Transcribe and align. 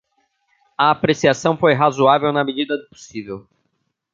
A 0.75 0.89
apreciação 0.89 1.55
foi 1.55 1.75
razoável 1.75 2.33
na 2.33 2.43
medida 2.43 2.75
do 2.75 2.89
possível 2.89 3.47